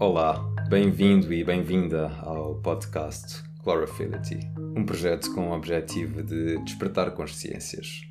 [0.00, 0.38] Olá,
[0.68, 4.38] bem-vindo e bem-vinda ao podcast Chlorophyllity,
[4.76, 8.02] um projeto com o objetivo de despertar consciências.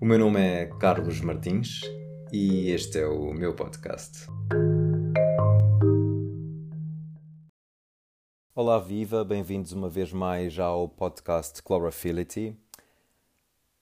[0.00, 1.82] O meu nome é Carlos Martins
[2.32, 4.26] e este é o meu podcast.
[8.52, 12.56] Olá, viva, bem-vindos uma vez mais ao podcast Chlorophyllity.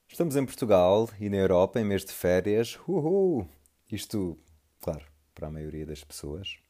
[0.07, 2.77] Estamos em Portugal e na Europa em mês de férias.
[2.87, 3.47] Uhul!
[3.91, 4.37] Isto,
[4.79, 6.63] claro, para a maioria das pessoas.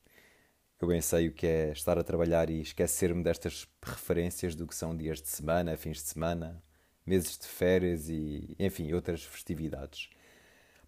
[0.82, 4.76] Eu bem sei o que é estar a trabalhar e esquecer-me destas referências do que
[4.76, 6.62] são dias de semana, fins de semana,
[7.06, 10.10] meses de férias e, enfim, outras festividades.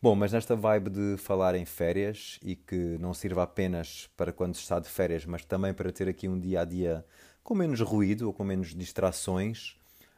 [0.01, 4.55] Bom, mas nesta vibe de falar em férias e que não sirva apenas para quando
[4.55, 7.05] se está de férias, mas também para ter aqui um dia a dia
[7.41, 9.77] com menos ruído ou com menos distrações,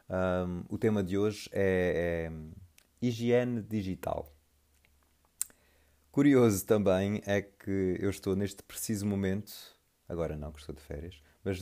[0.09, 4.33] um, o tema de hoje é, é higiene digital.
[6.11, 9.53] Curioso também é que eu estou neste preciso momento,
[10.07, 11.59] agora não, que estou de férias, mas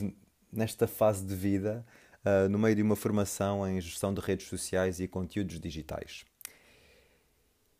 [0.50, 1.84] nesta fase de vida,
[2.24, 6.24] uh, no meio de uma formação em gestão de redes sociais e conteúdos digitais.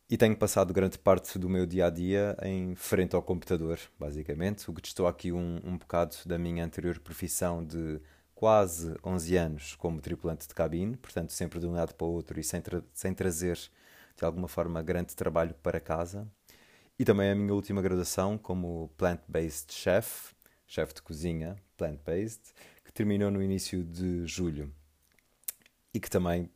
[0.07, 4.69] E tenho passado grande parte do meu dia a dia em frente ao computador, basicamente,
[4.69, 7.99] o que estou aqui um, um bocado da minha anterior profissão de
[8.33, 12.39] quase 11 anos como tripulante de cabine, portanto, sempre de um lado para o outro
[12.39, 13.59] e sem, tra sem trazer
[14.17, 16.27] de alguma forma grande trabalho para casa.
[16.99, 20.33] E também a minha última graduação como plant-based chef,
[20.67, 24.69] chefe de cozinha plant-based, que terminou no início de julho
[25.93, 26.51] e que também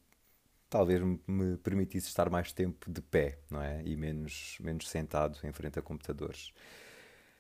[0.70, 3.82] talvez me permitisse estar mais tempo de pé, não é?
[3.86, 6.52] E menos, menos sentado em frente a computadores.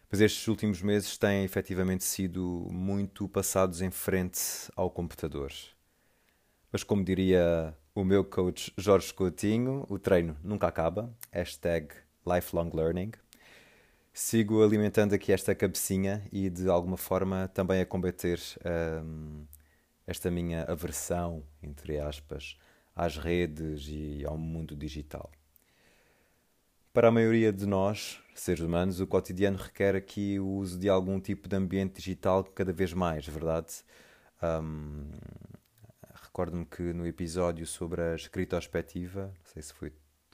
[0.09, 4.39] Mas estes últimos meses têm efetivamente sido muito passados em frente
[4.77, 5.51] ao computador.
[6.71, 11.13] Mas como diria o meu coach Jorge Coutinho, o treino nunca acaba.
[11.31, 11.93] Hashtag
[12.25, 13.11] lifelong learning.
[14.13, 18.39] Sigo alimentando aqui esta cabecinha e de alguma forma também a combater
[19.03, 19.45] um,
[20.05, 22.57] esta minha aversão, entre aspas,
[22.95, 25.31] às redes e ao mundo digital.
[26.93, 31.19] Para a maioria de nós, seres humanos, o cotidiano requer aqui o uso de algum
[31.19, 33.83] tipo de ambiente digital cada vez mais, verdade?
[34.43, 35.09] Um,
[36.33, 39.93] Recordo-me que no episódio sobre a escritospectiva, não sei se foi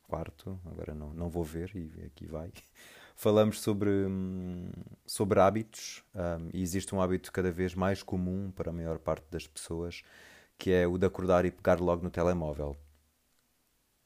[0.10, 2.52] quarto, agora não, não vou ver e aqui vai,
[3.16, 4.72] falamos sobre, hum,
[5.06, 9.26] sobre hábitos um, e existe um hábito cada vez mais comum para a maior parte
[9.30, 10.04] das pessoas
[10.58, 12.78] que é o de acordar e pegar logo no telemóvel.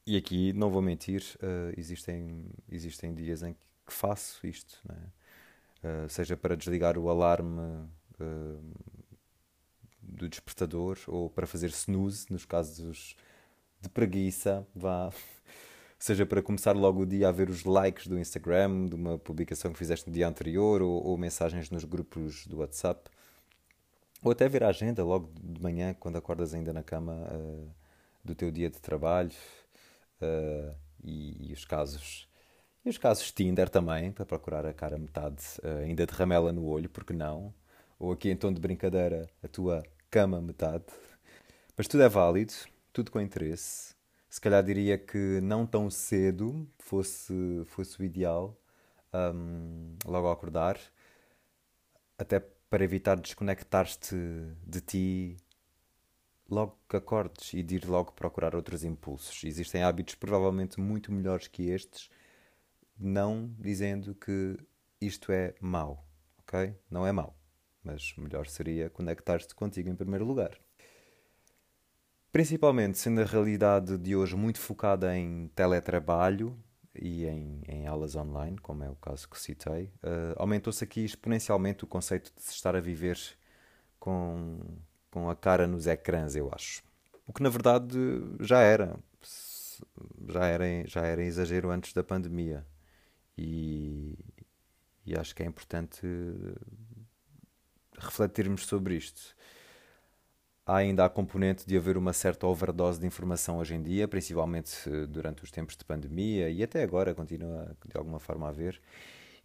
[0.06, 6.36] E aqui, não vou mentir, uh, existem, existem dias em que faço isto, uh, seja
[6.36, 7.60] para desligar o alarme
[8.20, 8.74] uh,
[10.00, 13.16] do despertador ou para fazer snooze, nos casos
[13.80, 15.10] de preguiça, vá.
[16.04, 19.72] Seja para começar logo o dia a ver os likes do Instagram, de uma publicação
[19.72, 23.08] que fizeste no dia anterior, ou, ou mensagens nos grupos do WhatsApp.
[24.22, 27.70] Ou até ver a agenda logo de manhã, quando acordas ainda na cama, uh,
[28.22, 29.32] do teu dia de trabalho.
[30.20, 32.28] Uh, e, e, os casos.
[32.84, 36.66] E os casos Tinder também, para procurar a cara metade, uh, ainda de ramela no
[36.66, 37.54] olho, porque não?
[37.98, 40.84] Ou aqui em tom de brincadeira, a tua cama metade.
[41.74, 42.52] Mas tudo é válido,
[42.92, 43.94] tudo com interesse.
[44.34, 48.60] Se calhar diria que não tão cedo fosse, fosse o ideal,
[49.32, 50.76] um, logo ao acordar,
[52.18, 54.16] até para evitar desconectar-te
[54.66, 55.36] de ti
[56.50, 59.44] logo que acordes e de ir logo procurar outros impulsos.
[59.44, 62.10] Existem hábitos provavelmente muito melhores que estes,
[62.98, 64.58] não dizendo que
[65.00, 66.04] isto é mau,
[66.38, 66.76] ok?
[66.90, 67.38] Não é mau,
[67.84, 70.58] mas melhor seria conectar-te contigo em primeiro lugar.
[72.34, 76.58] Principalmente sendo a realidade de hoje muito focada em teletrabalho,
[76.92, 81.84] e em, em aulas online, como é o caso que citei, uh, aumentou-se aqui exponencialmente
[81.84, 83.16] o conceito de se estar a viver
[84.00, 84.58] com,
[85.12, 86.82] com a cara nos ecrãs, eu acho.
[87.24, 87.96] O que na verdade
[88.40, 88.98] já era,
[90.28, 92.66] já era, já era exagero antes da pandemia.
[93.38, 94.18] E,
[95.06, 96.04] e acho que é importante
[97.96, 99.36] refletirmos sobre isto
[100.66, 104.88] há ainda a componente de haver uma certa overdose de informação hoje em dia, principalmente
[105.08, 108.80] durante os tempos de pandemia e até agora continua de alguma forma a haver.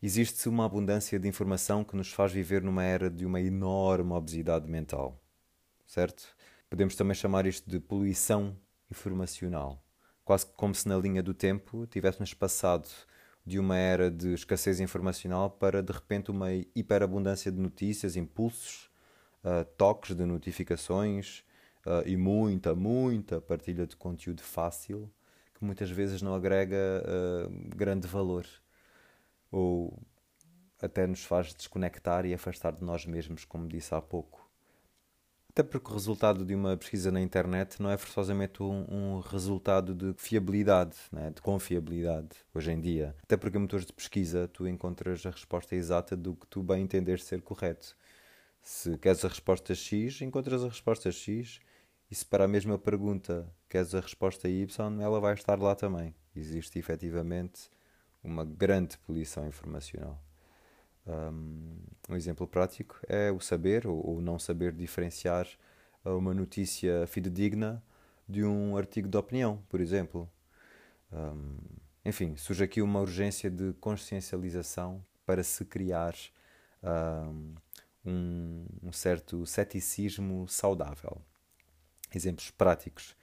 [0.01, 4.69] Existe uma abundância de informação que nos faz viver numa era de uma enorme obesidade
[4.69, 5.21] mental,
[5.85, 6.23] certo?
[6.69, 8.55] Podemos também chamar isto de poluição
[8.89, 9.83] informacional,
[10.23, 12.87] quase como se na linha do tempo tivéssemos passado
[13.45, 18.88] de uma era de escassez informacional para de repente uma hiperabundância de notícias, impulsos
[19.43, 21.43] uh, toques de notificações
[21.85, 25.11] uh, e muita, muita partilha de conteúdo fácil
[25.53, 28.45] que muitas vezes não agrega uh, grande valor.
[29.51, 29.99] Ou
[30.81, 34.49] até nos faz desconectar e afastar de nós mesmos, como disse há pouco.
[35.49, 39.93] Até porque o resultado de uma pesquisa na internet não é forçosamente um, um resultado
[39.93, 41.31] de fiabilidade, né?
[41.31, 43.13] de confiabilidade, hoje em dia.
[43.23, 46.83] Até porque em motores de pesquisa tu encontras a resposta exata do que tu bem
[46.83, 47.97] entenderes ser correto.
[48.61, 51.59] Se queres a resposta X, encontras a resposta X,
[52.09, 56.15] e se para a mesma pergunta queres a resposta Y, ela vai estar lá também.
[56.35, 57.69] Existe efetivamente
[58.23, 60.21] uma grande poluição informacional.
[61.05, 61.77] Um,
[62.11, 65.47] exemplo prático é o saber ou, o não saber diferenciar
[66.03, 67.83] uma notícia fidedigna
[68.27, 70.29] de um artigo de opinião, por exemplo.
[71.11, 71.57] Um,
[72.05, 76.15] enfim, surge aqui uma urgência de consciencialização para se criar
[76.83, 77.55] um,
[78.09, 81.21] um certo ceticismo saudável.
[82.13, 83.15] Exemplos práticos.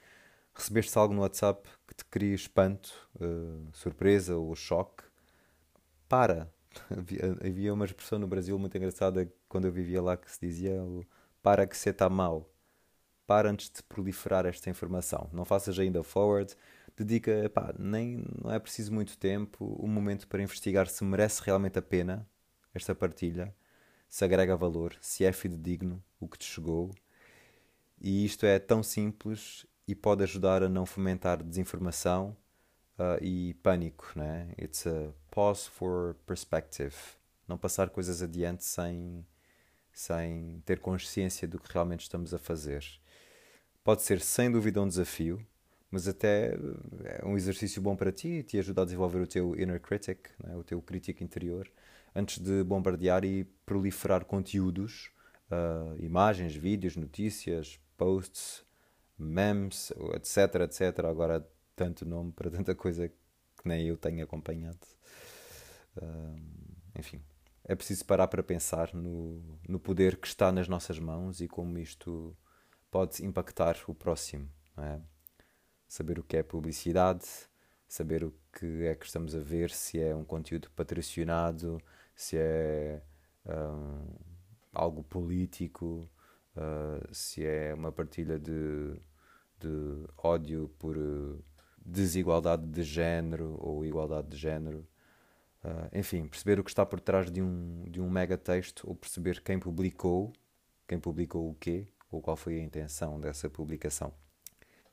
[0.53, 5.03] Recebeste algo no WhatsApp que te cria espanto, uh, surpresa ou choque?
[6.07, 6.51] Para,
[7.45, 10.73] havia uma expressão no Brasil muito engraçada quando eu vivia lá que se dizia
[11.43, 12.49] para que se está mal.
[13.25, 15.29] Para antes de proliferar esta informação.
[15.33, 16.55] Não faças ainda forward.
[16.95, 21.77] Dedica, epá, nem, não é preciso muito tempo, um momento para investigar se merece realmente
[21.77, 22.27] a pena
[22.73, 23.53] esta partilha,
[24.09, 26.93] se agrega valor, se é fidedigno o que te chegou.
[27.99, 32.35] E isto é tão simples e pode ajudar a não fomentar desinformação
[32.97, 34.53] uh, e pânico, né?
[34.59, 36.93] It's a pause for perspective.
[37.47, 39.25] Não passar coisas adiante sem,
[39.93, 42.83] sem ter consciência do que realmente estamos a fazer.
[43.83, 45.45] Pode ser sem dúvida um desafio,
[45.89, 46.57] mas até
[47.05, 50.27] é um exercício bom para ti e te ajuda a desenvolver o teu inner critic,
[50.43, 50.55] né?
[50.57, 51.71] o teu crítico interior,
[52.17, 55.11] antes de bombardear e proliferar conteúdos,
[55.51, 58.65] uh, imagens, vídeos, notícias, posts,
[59.17, 61.05] memes, etc, etc.
[61.05, 63.15] Agora tanto nome para tanta coisa que
[63.63, 64.79] nem eu tenho acompanhado.
[65.95, 66.35] Uh,
[66.97, 67.21] enfim,
[67.63, 71.77] é preciso parar para pensar no, no poder que está nas nossas mãos e como
[71.77, 72.35] isto
[72.89, 74.49] pode impactar o próximo.
[74.75, 74.99] É?
[75.87, 77.27] Saber o que é publicidade,
[77.87, 81.79] saber o que é que estamos a ver, se é um conteúdo patrocinado,
[82.17, 83.01] se é
[83.45, 84.13] um,
[84.73, 86.09] algo político,
[86.57, 88.99] uh, se é uma partilha de,
[89.57, 90.97] de ódio por.
[90.97, 91.41] Uh,
[91.87, 94.85] desigualdade de género ou igualdade de género.
[95.63, 98.93] Uh, enfim, perceber o que está por trás de um, de um mega texto ou
[98.93, 100.33] perceber quem publicou,
[100.87, 104.13] quem publicou o quê ou qual foi a intenção dessa publicação.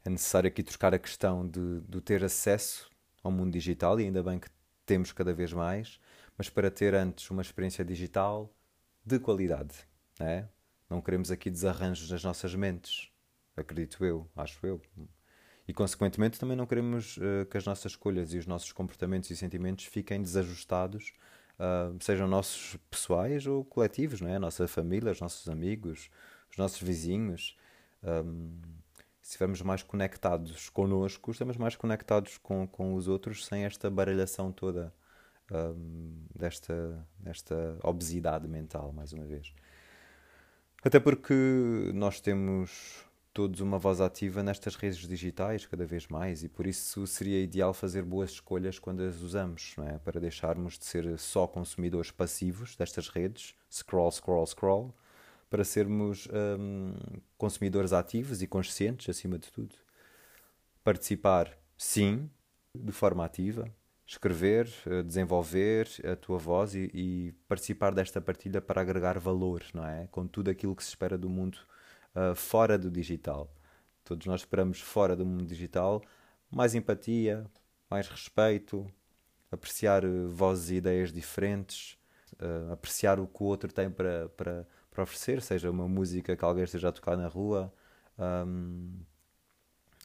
[0.04, 2.88] É necessário aqui trocar a questão de, de ter acesso
[3.22, 4.48] ao mundo digital e ainda bem que
[4.86, 5.98] temos cada vez mais,
[6.36, 8.54] mas para ter antes uma experiência digital
[9.04, 9.74] de qualidade.
[10.18, 10.48] Não, é?
[10.88, 13.10] não queremos aqui desarranjos nas nossas mentes,
[13.56, 14.80] acredito eu, acho eu
[15.66, 19.36] e, consequentemente, também não queremos uh, que as nossas escolhas e os nossos comportamentos e
[19.36, 21.14] sentimentos fiquem desajustados,
[21.58, 24.36] uh, sejam nossos pessoais ou coletivos, não é?
[24.36, 26.10] A nossa família, os nossos amigos,
[26.50, 27.56] os nossos vizinhos.
[28.02, 28.60] Um,
[29.22, 34.52] se estivermos mais conectados connosco, estamos mais conectados com, com os outros sem esta baralhação
[34.52, 34.92] toda
[35.52, 39.52] um, desta, desta obesidade mental, mais uma vez.
[40.82, 41.34] Até porque
[41.94, 47.04] nós temos todos uma voz ativa nestas redes digitais cada vez mais e por isso
[47.04, 49.98] seria ideal fazer boas escolhas quando as usamos, é?
[49.98, 54.94] para deixarmos de ser só consumidores passivos destas redes, scroll, scroll, scroll,
[55.50, 56.94] para sermos hum,
[57.36, 59.74] consumidores ativos e conscientes acima de tudo.
[60.84, 62.30] Participar, sim,
[62.74, 63.68] de forma ativa,
[64.06, 69.86] escrever, eh, desenvolver a tua voz e, e, participar desta partilha para agregar valor, não
[69.86, 70.06] é?
[70.10, 71.58] Com tudo aquilo que se espera do mundo
[72.14, 73.50] uh, fora do digital.
[74.04, 76.02] Todos nós esperamos fora do mundo digital
[76.50, 77.46] mais empatia,
[77.90, 78.86] mais respeito,
[79.50, 81.98] apreciar uh, vozes e ideias diferentes,
[82.34, 86.44] uh, apreciar o que o outro tem para, para, para oferecer, seja uma música que
[86.44, 87.72] alguém esteja a tocar na rua,
[88.18, 89.00] um,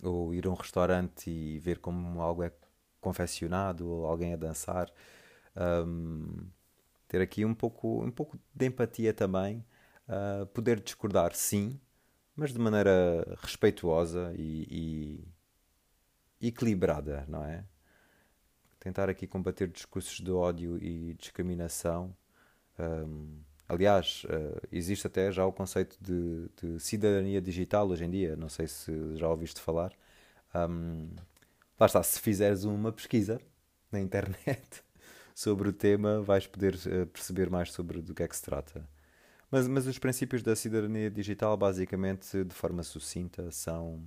[0.01, 2.49] ou ir a um restaurante e ver como algo é
[2.99, 4.91] confeccionado, ou alguém a dançar.
[5.55, 6.47] Um,
[7.07, 9.65] ter aqui um pouco, um pouco de empatia também,
[10.07, 11.79] uh, poder discordar, sim,
[12.35, 15.25] mas de maneira respeituosa e,
[16.39, 17.65] e equilibrada, não é?
[18.79, 22.15] Tentar aqui combater discursos de ódio e discriminação.
[22.79, 28.37] Um, aliás, uh, existe até já o conceito de, de, cidadania digital hoje em dia,
[28.37, 29.91] não sei se já ouviste falar.
[30.55, 31.09] Um,
[31.79, 33.39] lá está, se fizeres uma pesquisa
[33.91, 34.83] na internet
[35.33, 38.87] sobre o tema, vais poder uh, perceber mais sobre do que é que se trata.
[39.49, 44.03] Mas, mas os princípios da cidadania digital, basicamente, de forma sucinta, são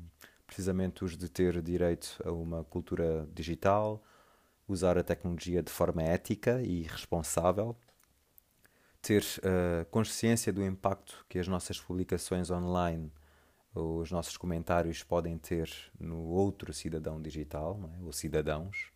[0.46, 4.04] precisamente os de ter direito a uma cultura digital,
[4.68, 7.76] usar a tecnologia de forma ética e responsável,
[9.00, 13.10] ter uh, consciência do impacto que as nossas publicações online
[13.74, 18.04] os nossos comentários podem ter no outro cidadão digital, é?
[18.04, 18.92] ou cidadãos.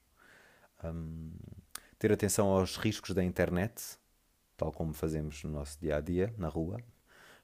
[0.85, 1.33] Um,
[1.99, 3.99] ter atenção aos riscos da internet,
[4.57, 6.79] tal como fazemos no nosso dia a dia, na rua.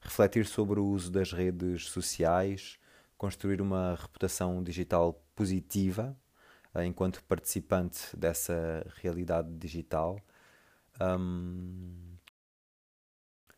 [0.00, 2.78] Refletir sobre o uso das redes sociais,
[3.16, 6.14] construir uma reputação digital positiva
[6.74, 10.20] uh, enquanto participante dessa realidade digital.
[11.00, 12.12] Um,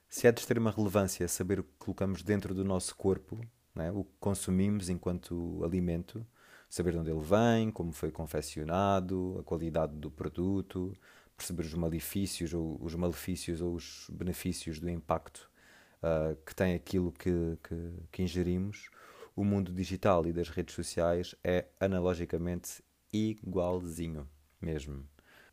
[0.08, 3.40] se é de extrema relevância saber o que colocamos dentro do nosso corpo,
[3.76, 3.90] é?
[3.90, 6.26] o que consumimos enquanto alimento,
[6.68, 10.92] saber de onde ele vem, como foi confeccionado, a qualidade do produto,
[11.36, 15.50] perceber os malefícios ou os malefícios ou os benefícios do impacto
[16.02, 18.90] uh, que tem aquilo que, que, que ingerimos.
[19.36, 24.28] O mundo digital e das redes sociais é analogicamente igualzinho
[24.60, 25.04] mesmo.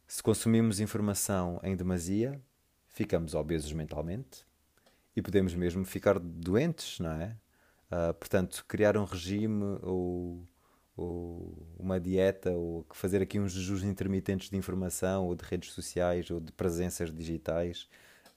[0.07, 2.39] Se consumimos informação em demasia,
[2.87, 4.45] ficamos obesos mentalmente,
[5.15, 7.35] e podemos mesmo ficar doentes, não é?
[7.91, 10.47] Uh, portanto, criar um regime ou,
[10.95, 16.31] ou, uma dieta ou fazer aqui uns jejus intermitentes de informação ou de redes sociais
[16.31, 17.89] ou de presenças digitais,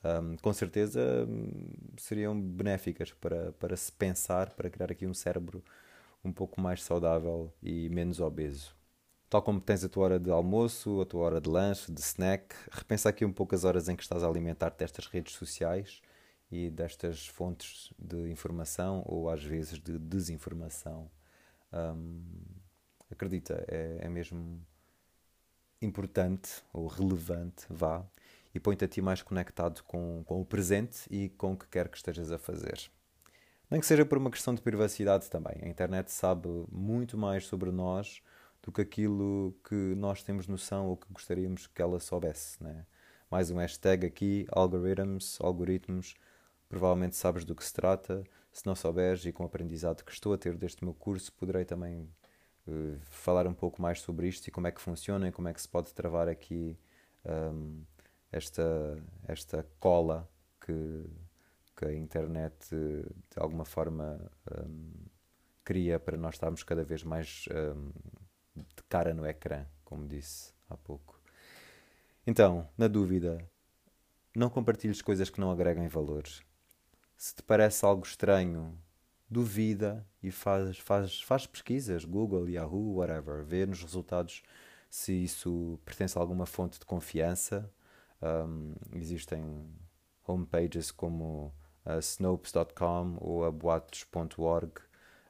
[0.05, 5.63] um, com certeza hum, seriam benéficas para, para se pensar, para criar aqui um cérebro
[6.25, 8.75] um pouco mais saudável e menos obeso.
[9.31, 12.55] Tal como tens a tua hora de almoço, a tua hora de lanche, de snack,
[12.73, 16.03] repensa aqui um pouco as horas em que estás a alimentar-te destas redes sociais
[16.55, 21.11] e destas fontes de informação ou às vezes de desinformação.
[21.73, 22.23] Um,
[23.11, 24.65] acredita, é, é mesmo
[25.83, 28.07] importante ou relevante, vá,
[28.55, 31.89] e põe-te a ti mais conectado com, com o presente e com o que quer
[31.89, 32.89] que estejas a fazer.
[33.69, 35.57] Nem que seja por uma questão de privacidade também.
[35.61, 38.23] A internet sabe muito mais sobre nós
[38.63, 42.63] do que aquilo que nós temos noção ou que gostaríamos que ela soubesse.
[42.63, 42.87] Né?
[43.29, 46.15] Mais um hashtag aqui, algorithms, algoritmos,
[46.69, 48.25] provavelmente sabes do que se trata.
[48.53, 51.65] Se não souberes, e com o aprendizado que estou a ter deste meu curso, poderei
[51.65, 52.09] também
[52.69, 55.55] uh, falar um pouco mais sobre isto e como é que funciona e como é
[55.55, 56.79] que se pode travar aqui
[57.25, 57.83] um,
[58.31, 60.29] esta, esta cola
[60.61, 61.05] que,
[61.77, 64.21] que a internet de alguma forma
[64.65, 64.93] um,
[65.65, 67.91] cria para nós estarmos cada vez mais um,
[68.57, 71.21] de cara no ecrã, como disse há pouco.
[72.27, 73.39] Então, na dúvida,
[74.35, 76.43] não compartilhes coisas que não agreguem valores
[77.17, 78.79] se te parece algo estranho,
[79.29, 84.43] duvida e faz, faz, faz pesquisas, Google, Yahoo, whatever, vê nos resultados
[84.89, 87.69] se isso pertence a alguma fonte de confiança.
[88.23, 89.69] Um, existem
[90.27, 91.53] homepages como
[91.85, 94.73] uh, snopes.com ou a boatos.org,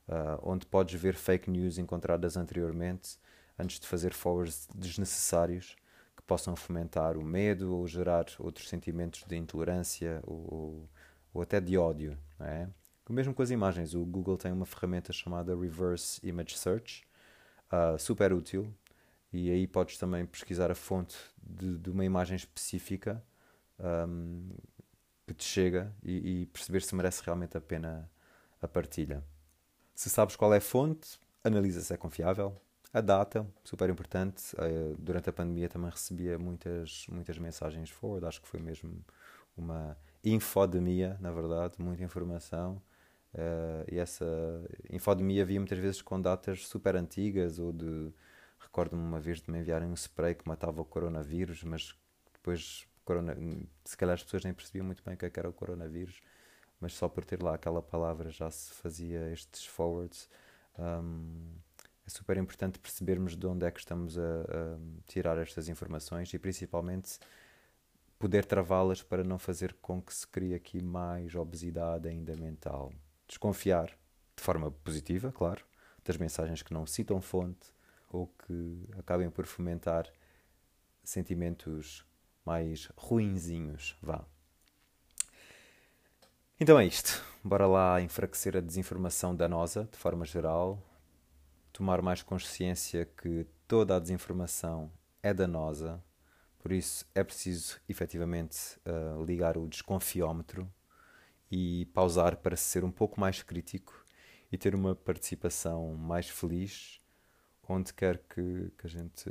[0.08, 3.18] uh, onde podes ver fake news encontradas anteriormente
[3.58, 5.76] antes de fazer forwards desnecessários
[6.16, 10.88] que possam fomentar o medo ou gerar outros sentimentos de intolerância ou,
[11.34, 12.16] ou até de ódio.
[12.38, 12.68] É?
[13.10, 17.04] Mesmo com as imagens, o Google tem uma ferramenta chamada Reverse Image Search,
[17.70, 18.72] uh, super útil,
[19.30, 23.22] e aí podes também pesquisar a fonte de, de uma imagem específica
[24.08, 24.48] um,
[25.26, 28.08] que te chega e, e, perceber se merece realmente a pena
[28.62, 29.22] a partilha.
[29.94, 32.56] Se sabes qual é a fonte, analisa se é confiável.
[32.92, 34.54] A data, super importante.
[34.54, 39.04] Uh, durante a pandemia também recebia muitas, muitas mensagens forward, acho que foi mesmo
[39.56, 42.80] uma infodemia, na verdade, muita informação.
[43.34, 44.24] Uh, e essa
[44.90, 48.12] infodemia havia muitas vezes com datas super antigas, ou de.
[48.58, 51.94] Recordo-me uma vez de me enviarem um spray que matava o coronavírus, mas
[52.32, 53.36] depois, corona,
[53.84, 56.20] se calhar as pessoas nem percebiam muito bem o que, é que era o coronavírus,
[56.80, 60.28] mas só por ter lá aquela palavra já se fazia estes forwards.
[60.78, 61.54] Um,
[62.06, 66.38] é super importante percebermos de onde é que estamos a, a tirar estas informações e
[66.38, 67.18] principalmente
[68.18, 72.92] poder travá-las para não fazer com que se crie aqui mais obesidade ainda mental.
[73.26, 73.88] Desconfiar,
[74.36, 75.64] de forma positiva, claro,
[76.04, 77.72] das mensagens que não citam fonte
[78.10, 80.10] ou que acabem por fomentar
[81.02, 82.04] sentimentos
[82.44, 84.24] mais ruinzinhos, vá.
[86.60, 87.22] Então é isto.
[87.42, 90.82] Bora lá enfraquecer a desinformação danosa, de forma geral,
[91.72, 94.90] tomar mais consciência que toda a desinformação
[95.22, 96.02] é danosa
[96.64, 100.66] por isso é preciso efetivamente uh, ligar o desconfiómetro
[101.50, 104.02] e pausar para ser um pouco mais crítico
[104.50, 107.02] e ter uma participação mais feliz
[107.68, 109.30] onde quer que, que a gente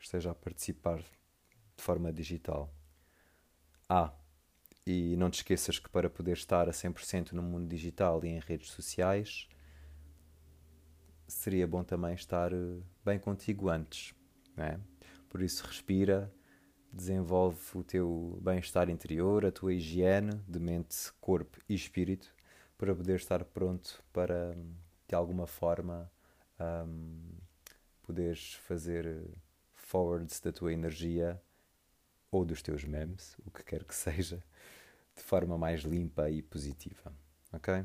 [0.00, 2.72] esteja a participar de forma digital.
[3.86, 4.10] Ah,
[4.86, 8.38] e não te esqueças que para poder estar a 100% no mundo digital e em
[8.38, 9.46] redes sociais,
[11.28, 14.14] seria bom também estar eh, bem contigo antes,
[14.56, 14.80] não é?
[15.28, 16.32] Por isso, respira,
[16.92, 22.34] desenvolve o teu bem-estar interior, a tua higiene de mente, corpo e espírito,
[22.78, 24.56] para poder estar pronto para,
[25.08, 26.10] de alguma forma,
[26.60, 27.20] um,
[28.02, 29.28] poderes fazer
[29.74, 31.40] forwards da tua energia
[32.30, 34.42] ou dos teus memes, o que quer que seja,
[35.14, 37.12] de forma mais limpa e positiva.
[37.52, 37.84] Ok?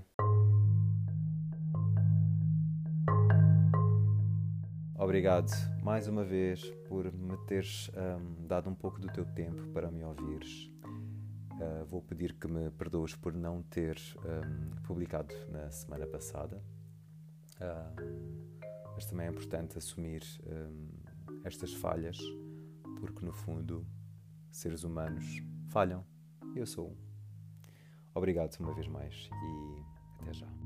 [5.01, 5.49] Obrigado
[5.81, 10.03] mais uma vez por me teres um, dado um pouco do teu tempo para me
[10.03, 10.71] ouvires.
[10.85, 16.63] Uh, vou pedir que me perdoes por não ter um, publicado na semana passada,
[17.55, 20.89] uh, mas também é importante assumir um,
[21.45, 22.19] estas falhas,
[22.99, 23.83] porque no fundo,
[24.51, 25.25] seres humanos
[25.69, 26.05] falham.
[26.55, 26.97] Eu sou um.
[28.13, 30.60] Obrigado uma vez mais e até já.